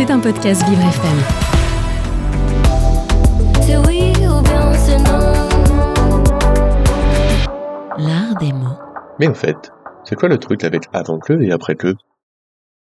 C'est 0.00 0.10
un 0.10 0.18
podcast 0.18 0.66
Vivre 0.66 0.80
FM. 0.80 1.18
C'est 3.60 3.76
oui 3.86 4.12
ou 4.16 4.40
bien 4.40 4.72
c'est 4.72 4.96
non. 4.96 5.20
L'art 7.98 8.34
des 8.40 8.50
mots. 8.54 8.78
Mais 9.18 9.28
en 9.28 9.34
fait, 9.34 9.70
c'est 10.04 10.14
quoi 10.14 10.30
le 10.30 10.38
truc 10.38 10.64
avec 10.64 10.84
avant 10.94 11.18
que 11.18 11.34
et 11.42 11.52
après 11.52 11.74
que? 11.74 11.96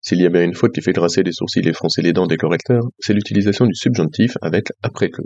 S'il 0.00 0.22
y 0.22 0.24
a 0.24 0.30
bien 0.30 0.42
une 0.42 0.54
faute 0.54 0.72
qui 0.72 0.80
fait 0.80 0.94
dresser 0.94 1.22
les 1.22 1.32
sourcils 1.32 1.68
et 1.68 1.74
froncer 1.74 2.00
les 2.00 2.14
dents 2.14 2.26
des 2.26 2.38
correcteurs, 2.38 2.84
c'est 2.98 3.12
l'utilisation 3.12 3.66
du 3.66 3.74
subjonctif 3.74 4.38
avec 4.40 4.68
après 4.82 5.10
que. 5.10 5.20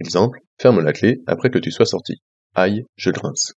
Exemple, 0.00 0.40
ferme 0.60 0.80
la 0.80 0.92
clé 0.92 1.20
après 1.28 1.50
que 1.50 1.60
tu 1.60 1.70
sois 1.70 1.86
sorti. 1.86 2.14
Aïe, 2.56 2.82
je 2.96 3.10
grince. 3.10 3.52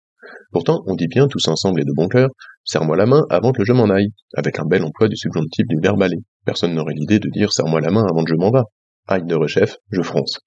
Pourtant, 0.51 0.83
on 0.85 0.93
dit 0.93 1.07
bien 1.07 1.27
tous 1.27 1.47
ensemble 1.47 1.81
et 1.81 1.85
de 1.85 1.93
bon 1.95 2.09
cœur, 2.09 2.29
serre-moi 2.63 2.95
la 2.95 3.07
main 3.07 3.25
avant 3.31 3.53
que 3.53 3.65
je 3.65 3.73
m'en 3.73 3.89
aille, 3.89 4.13
avec 4.35 4.59
un 4.59 4.65
bel 4.65 4.83
emploi 4.83 5.07
du 5.07 5.17
subjonctif 5.17 5.65
du 5.67 5.79
verbe 5.81 6.03
aller. 6.03 6.19
Personne 6.45 6.73
n'aurait 6.73 6.93
l'idée 6.93 7.19
de 7.19 7.29
dire 7.29 7.51
serre-moi 7.51 7.81
la 7.81 7.91
main 7.91 8.05
avant 8.09 8.23
que 8.23 8.29
je 8.29 8.35
m'en 8.35 8.51
va. 8.51 8.65
Aïe 9.07 9.23
de 9.25 9.35
rechef, 9.35 9.77
je 9.91 10.01
fronce. 10.01 10.39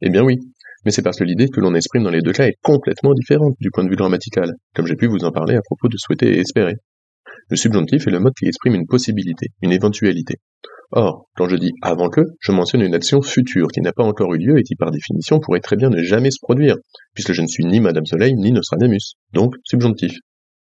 Eh 0.00 0.10
bien 0.10 0.22
oui, 0.22 0.38
mais 0.84 0.90
c'est 0.90 1.02
parce 1.02 1.18
que 1.18 1.24
l'idée 1.24 1.48
que 1.48 1.60
l'on 1.60 1.74
exprime 1.74 2.02
dans 2.02 2.10
les 2.10 2.22
deux 2.22 2.32
cas 2.32 2.46
est 2.46 2.56
complètement 2.62 3.14
différente 3.14 3.54
du 3.60 3.70
point 3.70 3.84
de 3.84 3.88
vue 3.88 3.96
grammatical, 3.96 4.54
comme 4.74 4.86
j'ai 4.86 4.96
pu 4.96 5.06
vous 5.06 5.24
en 5.24 5.30
parler 5.30 5.54
à 5.54 5.62
propos 5.62 5.88
de 5.88 5.96
souhaiter 5.96 6.36
et 6.36 6.40
espérer. 6.40 6.74
Le 7.48 7.56
subjonctif 7.56 8.06
est 8.06 8.10
le 8.10 8.20
mode 8.20 8.34
qui 8.34 8.46
exprime 8.46 8.74
une 8.74 8.86
possibilité, 8.86 9.48
une 9.62 9.72
éventualité. 9.72 10.36
Or, 10.90 11.26
quand 11.36 11.48
je 11.48 11.56
dis 11.56 11.72
avant 11.80 12.10
que, 12.10 12.20
je 12.40 12.52
mentionne 12.52 12.82
une 12.82 12.94
action 12.94 13.22
future 13.22 13.68
qui 13.68 13.80
n'a 13.80 13.92
pas 13.92 14.04
encore 14.04 14.34
eu 14.34 14.38
lieu 14.38 14.58
et 14.58 14.62
qui 14.62 14.76
par 14.76 14.90
définition 14.90 15.40
pourrait 15.40 15.60
très 15.60 15.76
bien 15.76 15.88
ne 15.88 16.02
jamais 16.02 16.30
se 16.30 16.38
produire, 16.42 16.76
puisque 17.14 17.32
je 17.32 17.42
ne 17.42 17.46
suis 17.46 17.64
ni 17.64 17.80
Madame 17.80 18.04
Soleil 18.04 18.34
ni 18.34 18.52
Nostradamus, 18.52 19.14
donc 19.32 19.54
subjonctif. 19.64 20.12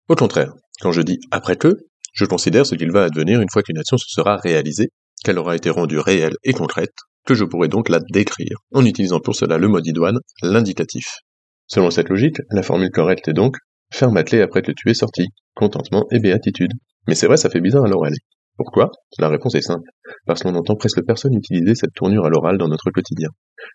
Au 0.08 0.14
contraire, 0.14 0.52
quand 0.80 0.92
je 0.92 1.02
dis 1.02 1.18
après 1.30 1.56
que, 1.56 1.78
je 2.14 2.24
considère 2.24 2.64
ce 2.64 2.74
qu'il 2.74 2.90
va 2.90 3.04
advenir 3.04 3.40
une 3.40 3.50
fois 3.52 3.62
qu'une 3.62 3.78
action 3.78 3.98
se 3.98 4.06
sera 4.08 4.36
réalisée, 4.36 4.88
qu'elle 5.24 5.38
aura 5.38 5.56
été 5.56 5.68
rendue 5.70 5.98
réelle 5.98 6.36
et 6.44 6.52
concrète, 6.52 6.94
que 7.26 7.34
je 7.34 7.44
pourrais 7.44 7.68
donc 7.68 7.88
la 7.88 8.00
décrire, 8.12 8.58
en 8.72 8.84
utilisant 8.84 9.20
pour 9.20 9.34
cela 9.34 9.58
le 9.58 9.68
mode 9.68 9.86
idoine, 9.86 10.18
l'indicatif. 10.42 11.18
Selon 11.66 11.90
cette 11.90 12.08
logique, 12.08 12.36
la 12.50 12.62
formule 12.62 12.90
correcte 12.90 13.28
est 13.28 13.32
donc 13.32 13.56
ferme 13.92 14.14
la 14.14 14.24
clé 14.24 14.40
après 14.40 14.62
que 14.62 14.72
tu 14.72 14.90
es 14.90 14.94
sorti, 14.94 15.26
contentement 15.54 16.06
et 16.10 16.18
béatitude. 16.18 16.72
Mais 17.06 17.14
c'est 17.14 17.26
vrai, 17.26 17.36
ça 17.36 17.50
fait 17.50 17.60
bizarre 17.60 17.84
à 17.84 17.88
l'oral. 17.88 18.12
Pourquoi? 18.56 18.90
La 19.18 19.28
réponse 19.28 19.54
est 19.54 19.62
simple. 19.62 19.88
Parce 20.26 20.42
qu'on 20.42 20.54
entend 20.54 20.76
presque 20.76 21.04
personne 21.04 21.34
utiliser 21.34 21.74
cette 21.74 21.92
tournure 21.94 22.24
à 22.24 22.28
l'oral 22.28 22.56
dans 22.56 22.68
notre 22.68 22.90
quotidien. 22.90 23.28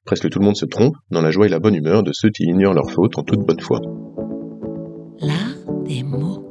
Presque 0.06 0.30
tout 0.30 0.40
le 0.40 0.46
monde 0.46 0.56
se 0.56 0.66
trompe 0.66 0.96
dans 1.12 1.22
la 1.22 1.31
joie 1.31 1.48
et 1.48 1.50
la 1.50 1.59
bonne 1.59 1.76
humeur 1.76 2.03
de 2.03 2.12
ceux 2.14 2.30
qui 2.30 2.44
ignorent 2.44 2.74
leurs 2.74 2.92
fautes 2.92 3.18
en 3.18 3.24
toute 3.24 3.42
bonne 3.42 3.59
foi. 3.59 3.80
L'art 5.20 5.84
des 5.84 6.03
mots. 6.03 6.48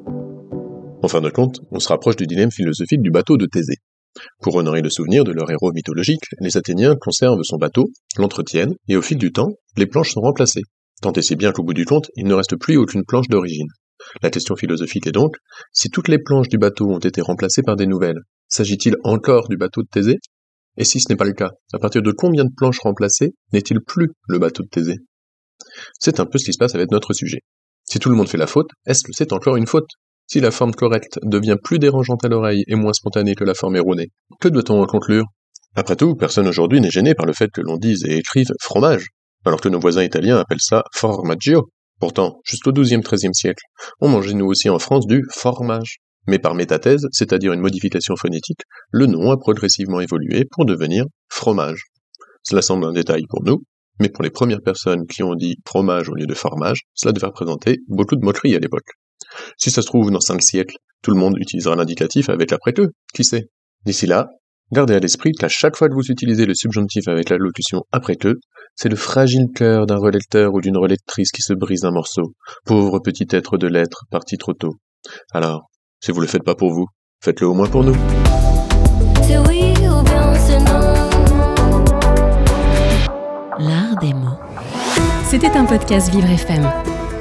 En 1.09 1.11
fin 1.11 1.23
de 1.23 1.31
compte, 1.31 1.61
on 1.71 1.81
se 1.81 1.89
rapproche 1.89 2.17
du 2.17 2.27
dilemme 2.27 2.51
philosophique 2.51 3.01
du 3.01 3.11
bateau 3.11 3.39
de 3.39 3.47
Thésée. 3.47 3.79
Pour 4.43 4.57
honorer 4.57 4.83
le 4.83 4.91
souvenir 4.91 5.25
de 5.25 5.33
leur 5.33 5.51
héros 5.51 5.73
mythologique, 5.73 6.21
les 6.39 6.59
Athéniens 6.59 6.97
conservent 6.97 7.43
son 7.45 7.57
bateau, 7.57 7.87
l'entretiennent, 8.19 8.75
et 8.89 8.97
au 8.99 9.01
fil 9.01 9.17
du 9.17 9.33
temps, 9.33 9.55
les 9.79 9.87
planches 9.87 10.13
sont 10.13 10.21
remplacées. 10.21 10.65
Tant 11.01 11.13
et 11.13 11.23
si 11.23 11.35
bien 11.35 11.53
qu'au 11.53 11.63
bout 11.63 11.73
du 11.73 11.87
compte, 11.87 12.11
il 12.15 12.27
ne 12.27 12.35
reste 12.35 12.57
plus 12.57 12.77
aucune 12.77 13.07
planche 13.07 13.29
d'origine. 13.29 13.69
La 14.23 14.29
question 14.29 14.55
philosophique 14.55 15.07
est 15.07 15.13
donc, 15.13 15.37
si 15.73 15.89
toutes 15.89 16.09
les 16.09 16.19
planches 16.19 16.51
du 16.51 16.59
bateau 16.59 16.91
ont 16.91 16.99
été 16.99 17.23
remplacées 17.23 17.63
par 17.63 17.77
des 17.77 17.87
nouvelles, 17.87 18.21
s'agit-il 18.49 18.97
encore 19.03 19.49
du 19.49 19.57
bateau 19.57 19.81
de 19.81 19.89
Thésée? 19.91 20.19
Et 20.77 20.85
si 20.85 21.01
ce 21.01 21.09
n'est 21.09 21.17
pas 21.17 21.25
le 21.25 21.33
cas, 21.33 21.53
à 21.73 21.79
partir 21.79 22.03
de 22.03 22.13
combien 22.13 22.45
de 22.45 22.53
planches 22.55 22.81
remplacées 22.81 23.33
n'est-il 23.55 23.81
plus 23.81 24.11
le 24.29 24.39
bateau 24.39 24.63
de 24.63 24.69
Thésée? 24.69 24.99
C'est 25.99 26.21
un 26.21 26.27
peu 26.27 26.37
ce 26.37 26.45
qui 26.45 26.53
se 26.53 26.59
passe 26.59 26.75
avec 26.75 26.91
notre 26.91 27.15
sujet. 27.15 27.41
Si 27.85 27.99
tout 27.99 28.11
le 28.11 28.15
monde 28.15 28.29
fait 28.29 28.37
la 28.37 28.47
faute, 28.47 28.69
est-ce 28.85 29.03
que 29.03 29.13
c'est 29.15 29.33
encore 29.33 29.57
une 29.57 29.67
faute? 29.67 29.89
Si 30.31 30.41
la 30.41 30.51
forme 30.51 30.75
correcte 30.75 31.19
devient 31.23 31.57
plus 31.63 31.79
dérangeante 31.79 32.23
à 32.23 32.29
l'oreille 32.29 32.63
et 32.67 32.75
moins 32.75 32.93
spontanée 32.93 33.35
que 33.35 33.45
la 33.45 33.55
forme 33.55 33.77
erronée, 33.77 34.11
que 34.41 34.49
doit-on 34.49 34.83
en 34.83 34.85
conclure? 34.85 35.25
Après 35.75 35.97
tout, 35.97 36.17
personne 36.17 36.47
aujourd'hui 36.47 36.83
n'est 36.83 36.91
gêné 36.91 37.15
par 37.15 37.25
le 37.25 37.33
fait 37.33 37.51
que 37.51 37.63
l'on 37.63 37.79
dise 37.79 38.05
et 38.05 38.19
écrive 38.19 38.49
fromage, 38.61 39.07
alors 39.47 39.63
que 39.63 39.71
nos 39.71 39.81
voisins 39.81 40.03
italiens 40.03 40.37
appellent 40.37 40.61
ça 40.61 40.85
formaggio. 40.93 41.71
Pourtant, 41.99 42.41
jusqu'au 42.45 42.73
XIIe-XIIIe 42.73 43.35
siècle, 43.35 43.65
on 44.03 44.11
mangeait 44.11 44.35
nous 44.35 44.45
aussi 44.45 44.69
en 44.69 44.79
France 44.79 45.07
du 45.07 45.25
formage. 45.33 45.97
Mais 46.27 46.39
par 46.39 46.55
métathèse, 46.55 47.07
c'est-à-dire 47.11 47.55
une 47.55 47.61
modification 47.61 48.15
phonétique, 48.15 48.61
le 48.91 49.07
nom 49.07 49.31
a 49.31 49.39
progressivement 49.39 50.01
évolué 50.01 50.45
pour 50.45 50.67
devenir 50.67 51.07
fromage. 51.31 51.85
Cela 52.43 52.61
semble 52.61 52.85
un 52.85 52.93
détail 52.93 53.23
pour 53.31 53.43
nous, 53.45 53.63
mais 53.99 54.11
pour 54.11 54.23
les 54.23 54.31
premières 54.31 54.61
personnes 54.63 55.07
qui 55.07 55.23
ont 55.23 55.35
dit 55.35 55.57
fromage 55.67 56.11
au 56.11 56.15
lieu 56.15 56.27
de 56.27 56.35
formage, 56.35 56.81
cela 56.93 57.13
devait 57.13 57.29
représenter 57.29 57.79
beaucoup 57.89 58.15
de 58.15 58.25
moquerie 58.27 58.55
à 58.55 58.59
l'époque. 58.59 58.91
Si 59.57 59.71
ça 59.71 59.83
se 59.83 59.87
trouve, 59.87 60.11
dans 60.11 60.21
cinq 60.21 60.43
siècles, 60.43 60.77
tout 61.03 61.11
le 61.11 61.19
monde 61.19 61.37
utilisera 61.39 61.77
l'indicatif 61.77 62.29
avec 62.29 62.53
après 62.53 62.73
que, 62.73 62.91
qui 63.15 63.25
sait? 63.25 63.49
D'ici 63.85 64.07
là, 64.07 64.29
gardez 64.73 64.95
à 64.95 64.99
l'esprit 64.99 65.33
qu'à 65.33 65.49
chaque 65.49 65.77
fois 65.77 65.89
que 65.89 65.95
vous 65.95 66.11
utilisez 66.11 66.47
le 66.47 66.55
subjonctif 66.55 67.09
avec 67.09 67.29
la 67.31 67.37
locution 67.37 67.83
après 67.93 68.17
que, 68.17 68.35
c'est 68.75 68.89
le 68.89 68.97
fragile 68.97 69.47
cœur 69.55 69.87
d'un 69.87 69.99
relecteur 69.99 70.55
ou 70.55 70.61
d'une 70.61 70.77
relectrice 70.77 71.33
qui 71.33 71.43
se 71.43 71.53
brise 71.53 71.85
un 71.85 71.91
morceau. 71.91 72.35
Pauvre 72.65 73.01
petit 73.01 73.27
être 73.31 73.57
de 73.59 73.67
lettres, 73.67 74.05
parti 74.11 74.37
trop 74.37 74.53
tôt. 74.53 74.75
Alors, 75.33 75.63
si 76.01 76.13
vous 76.13 76.21
le 76.21 76.27
faites 76.27 76.45
pas 76.45 76.55
pour 76.55 76.73
vous, 76.73 76.87
faites-le 77.23 77.49
au 77.49 77.55
moins 77.55 77.69
pour 77.69 77.85
nous. 77.85 77.97
C'est 79.23 79.39
oui 79.39 79.73
ou 79.79 80.03
bien 80.03 80.35
c'est 80.35 80.59
non? 80.59 81.05
L'art 83.59 83.99
des 84.01 84.15
mots. 84.15 84.39
C'était 85.25 85.57
un 85.57 85.65
podcast 85.65 86.11
Vivre 86.11 86.31
FM. 86.31 86.98